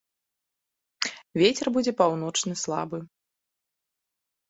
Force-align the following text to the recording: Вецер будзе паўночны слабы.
Вецер 1.43 1.67
будзе 1.77 1.91
паўночны 2.01 2.53
слабы. 2.65 2.97